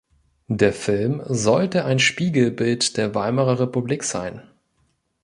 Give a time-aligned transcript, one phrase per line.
[0.47, 4.41] Der Film sollte ein Spiegelbild der Weimarer Republik sein.